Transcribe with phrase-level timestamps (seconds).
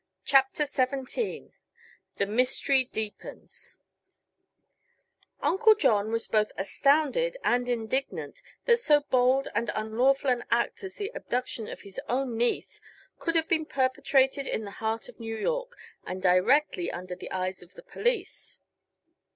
[0.25, 1.53] CHAPTER XVII
[2.17, 3.77] THE MYSTERY DEEPENS
[5.41, 10.95] Uncle John was both astounded and indignant that so bold and unlawful an act as
[10.95, 12.81] the abduction of his own niece
[13.19, 17.61] could have been perpetrated in the heart of New York and directly under the eyes
[17.61, 18.59] of the police.